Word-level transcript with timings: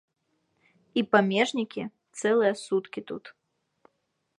І 1.01 1.03
памежнікі 1.11 1.81
цэлыя 2.19 2.53
суткі 2.67 3.09
тут. 3.13 3.25